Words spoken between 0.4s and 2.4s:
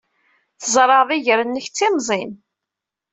Tzerɛed iger-nnek d timẓin.